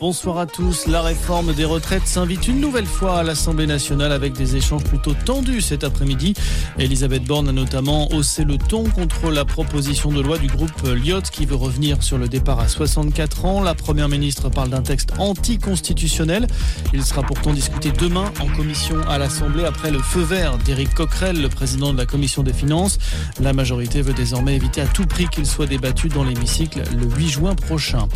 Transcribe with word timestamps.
Bonsoir 0.00 0.38
à 0.38 0.46
tous. 0.46 0.86
La 0.86 1.02
réforme 1.02 1.52
des 1.52 1.66
retraites 1.66 2.06
s'invite 2.06 2.48
une 2.48 2.58
nouvelle 2.58 2.86
fois 2.86 3.18
à 3.18 3.22
l'Assemblée 3.22 3.66
nationale 3.66 4.12
avec 4.12 4.32
des 4.32 4.56
échanges 4.56 4.82
plutôt 4.82 5.12
tendus 5.12 5.60
cet 5.60 5.84
après-midi. 5.84 6.32
Elisabeth 6.78 7.24
Borne 7.24 7.50
a 7.50 7.52
notamment 7.52 8.10
haussé 8.14 8.44
le 8.44 8.56
ton 8.56 8.84
contre 8.84 9.30
la 9.30 9.44
proposition 9.44 10.10
de 10.10 10.22
loi 10.22 10.38
du 10.38 10.46
groupe 10.46 10.70
Lyot 10.86 11.20
qui 11.30 11.44
veut 11.44 11.54
revenir 11.54 12.02
sur 12.02 12.16
le 12.16 12.28
départ 12.28 12.60
à 12.60 12.68
64 12.68 13.44
ans. 13.44 13.62
La 13.62 13.74
première 13.74 14.08
ministre 14.08 14.48
parle 14.48 14.70
d'un 14.70 14.80
texte 14.80 15.12
anticonstitutionnel. 15.18 16.46
Il 16.94 17.04
sera 17.04 17.22
pourtant 17.22 17.52
discuté 17.52 17.92
demain 17.92 18.32
en 18.40 18.46
commission 18.56 18.96
à 19.06 19.18
l'Assemblée 19.18 19.66
après 19.66 19.90
le 19.90 19.98
feu 19.98 20.22
vert 20.22 20.56
d'Éric 20.56 20.94
Coquerel, 20.94 21.42
le 21.42 21.50
président 21.50 21.92
de 21.92 21.98
la 21.98 22.06
commission 22.06 22.42
des 22.42 22.54
finances. 22.54 22.96
La 23.38 23.52
majorité 23.52 24.00
veut 24.00 24.14
désormais 24.14 24.56
éviter 24.56 24.80
à 24.80 24.86
tout 24.86 25.04
prix 25.04 25.28
qu'il 25.28 25.44
soit 25.44 25.66
débattu 25.66 26.08
dans 26.08 26.24
l'hémicycle 26.24 26.84
le 26.96 27.04
8 27.04 27.28
juin 27.28 27.54
prochain. 27.54 28.08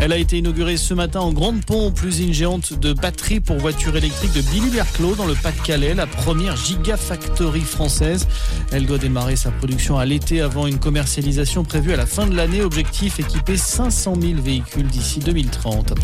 Elle 0.00 0.14
a 0.14 0.16
été 0.16 0.38
inaugurée 0.38 0.78
ce 0.78 0.94
matin 0.94 1.25
en 1.26 1.32
grande 1.32 1.64
pompe, 1.64 2.00
l'usine 2.02 2.32
géante 2.32 2.72
de 2.78 2.92
batteries 2.92 3.40
pour 3.40 3.56
voitures 3.56 3.96
électriques 3.96 4.32
de 4.32 4.42
Billy 4.42 4.70
Berclos 4.70 5.16
dans 5.16 5.26
le 5.26 5.34
Pas-de-Calais, 5.34 5.92
la 5.92 6.06
première 6.06 6.56
gigafactory 6.56 7.62
française. 7.62 8.28
Elle 8.70 8.86
doit 8.86 8.98
démarrer 8.98 9.34
sa 9.34 9.50
production 9.50 9.98
à 9.98 10.04
l'été 10.04 10.40
avant 10.40 10.68
une 10.68 10.78
commercialisation 10.78 11.64
prévue 11.64 11.92
à 11.92 11.96
la 11.96 12.06
fin 12.06 12.28
de 12.28 12.36
l'année. 12.36 12.62
Objectif 12.62 13.18
équiper 13.18 13.56
500 13.56 14.14
000 14.20 14.40
véhicules 14.40 14.86
d'ici 14.86 15.18
2030. 15.18 15.94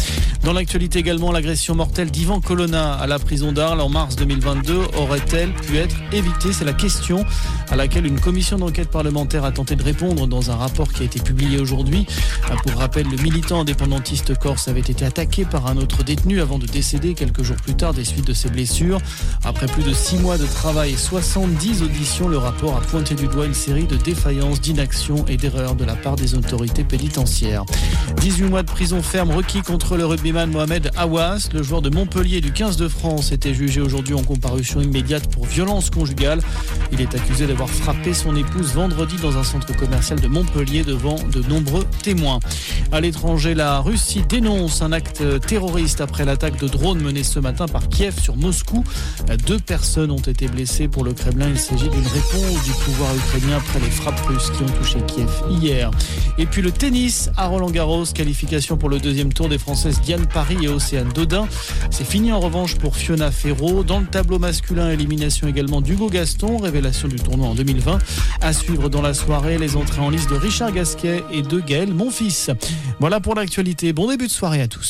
Dans 0.42 0.52
l'actualité 0.52 0.98
également, 0.98 1.30
l'agression 1.30 1.77
mortelle 1.77 2.10
d'Ivan 2.10 2.41
Colonna 2.41 2.94
à 2.94 3.06
la 3.06 3.20
prison 3.20 3.52
d'Arles 3.52 3.80
en 3.80 3.88
mars 3.88 4.16
2022 4.16 4.77
aurait-elle 4.96 5.52
pu 5.54 5.77
être 5.77 5.94
évitée? 6.12 6.52
C'est 6.52 6.64
la 6.64 6.72
question 6.72 7.24
à 7.70 7.77
laquelle 7.77 8.06
une 8.06 8.18
commission 8.18 8.58
d'enquête 8.58 8.91
parlementaire 8.91 9.44
a 9.44 9.52
tenté 9.52 9.77
de 9.77 9.84
répondre 9.84 10.27
dans 10.27 10.50
un 10.50 10.56
rapport 10.56 10.92
qui 10.92 11.02
a 11.02 11.04
été 11.04 11.20
publié 11.20 11.60
aujourd'hui. 11.60 12.06
Pour 12.64 12.80
rappel, 12.80 13.06
le 13.08 13.22
militant 13.22 13.60
indépendantiste 13.60 14.36
corse 14.36 14.66
avait 14.66 14.80
été 14.80 15.04
attaqué 15.12 15.44
par 15.44 15.66
un 15.66 15.76
autre 15.76 16.02
détenu 16.04 16.40
avant 16.40 16.58
de 16.58 16.64
décéder 16.64 17.12
quelques 17.12 17.42
jours 17.42 17.56
plus 17.56 17.74
tard 17.74 17.92
des 17.92 18.02
suites 18.02 18.26
de 18.26 18.32
ses 18.32 18.48
blessures. 18.48 18.98
Après 19.44 19.66
plus 19.66 19.82
de 19.82 19.92
six 19.92 20.16
mois 20.16 20.38
de 20.38 20.46
travail 20.46 20.92
et 20.92 20.96
70 20.96 21.82
auditions, 21.82 22.28
le 22.28 22.38
rapport 22.38 22.78
a 22.78 22.80
pointé 22.80 23.14
du 23.14 23.27
doigt 23.27 23.44
une 23.44 23.52
série 23.52 23.84
de 23.84 23.96
défaillances, 23.96 24.62
d'inaction 24.62 25.27
et 25.28 25.36
d'erreurs 25.36 25.74
de 25.74 25.84
la 25.84 25.96
part 25.96 26.16
des 26.16 26.34
autorités 26.34 26.82
pénitentiaires. 26.82 27.64
18 28.22 28.44
mois 28.44 28.62
de 28.62 28.70
prison 28.70 29.02
ferme 29.02 29.32
requis 29.32 29.60
contre 29.60 29.98
le 29.98 30.06
rugbyman 30.06 30.50
Mohamed 30.50 30.91
Awas. 30.96 31.50
Le 31.52 31.62
joueur 31.62 31.82
de 31.82 31.91
Montpellier 31.91 32.41
du 32.41 32.50
15 32.50 32.78
de 32.78 32.88
France 32.88 33.32
était 33.32 33.52
jugé 33.52 33.82
aujourd'hui 33.82 34.14
en 34.14 34.22
comparution 34.22 34.80
immédiate 34.80 35.30
pour 35.30 35.44
violence 35.44 35.91
conjugale. 35.91 36.41
Il 36.91 37.02
est 37.02 37.14
accusé 37.14 37.47
d'avoir 37.47 37.69
frappé 37.69 38.14
son 38.14 38.34
épouse 38.34 38.72
vendredi 38.72 39.16
dans 39.20 39.36
un 39.36 39.44
centre 39.44 39.76
commercial 39.76 40.19
de 40.19 40.26
Montpellier 40.26 40.84
devant 40.84 41.16
de 41.16 41.42
nombreux 41.42 41.84
témoins. 42.02 42.41
À 42.92 43.00
l'étranger, 43.00 43.54
la 43.54 43.80
Russie 43.80 44.22
dénonce 44.26 44.80
un 44.80 44.92
acte 44.92 45.02
terroriste 45.47 46.00
après 46.00 46.25
l'attaque 46.25 46.58
de 46.58 46.69
drone 46.69 47.00
menée 47.00 47.22
ce 47.22 47.39
matin 47.39 47.67
par 47.67 47.89
Kiev 47.89 48.20
sur 48.20 48.36
Moscou. 48.36 48.84
Deux 49.47 49.59
personnes 49.59 50.11
ont 50.11 50.17
été 50.17 50.48
blessées 50.48 50.89
pour 50.89 51.05
le 51.05 51.12
Kremlin. 51.12 51.48
Il 51.50 51.59
s'agit 51.59 51.89
d'une 51.89 52.06
réponse 52.06 52.64
du 52.64 52.72
pouvoir 52.84 53.14
ukrainien 53.17 53.56
après 53.56 53.81
les 53.81 53.91
frappes 53.91 54.20
russes 54.27 54.50
qui 54.50 54.62
ont 54.62 54.77
touché 54.78 54.98
Kiev 55.06 55.31
hier. 55.50 55.91
Et 56.39 56.47
puis 56.47 56.62
le 56.62 56.70
tennis 56.70 57.31
à 57.36 57.47
Roland 57.47 57.70
Garros, 57.70 58.05
qualification 58.14 58.77
pour 58.77 58.89
le 58.89 58.98
deuxième 58.98 59.33
tour 59.33 59.48
des 59.48 59.59
Françaises 59.59 60.00
Diane 60.00 60.27
Paris 60.27 60.59
et 60.62 60.69
Océane 60.69 61.11
Dodin. 61.14 61.47
C'est 61.91 62.06
fini 62.06 62.33
en 62.33 62.41
revanche 62.41 62.77
pour 62.77 62.97
Fiona 62.97 63.31
Ferro. 63.31 63.84
Dans 63.84 64.00
le 64.00 64.06
tableau 64.06 64.39
masculin, 64.39 64.91
élimination 64.91 65.48
également 65.48 65.81
d'Hugo 65.81 66.09
Gaston, 66.09 66.59
révélation 66.59 67.09
du 67.09 67.16
tournoi 67.16 67.48
en 67.48 67.55
2020. 67.55 67.98
À 68.41 68.53
suivre 68.53 68.89
dans 68.89 69.03
la 69.03 69.14
soirée, 69.14 69.59
les 69.59 69.77
entrées 69.77 70.00
en 70.00 70.11
liste 70.11 70.31
de 70.31 70.37
Richard 70.37 70.72
Gasquet 70.72 71.22
et 71.33 71.42
de 71.42 71.61
Gaël 71.61 71.92
Monfils. 71.92 72.50
Voilà 73.00 73.20
pour 73.20 73.34
l'actualité. 73.34 73.92
Bon 73.92 74.09
début 74.09 74.27
de 74.27 74.33
soirée 74.33 74.62
à 74.62 74.69
tous. 74.69 74.83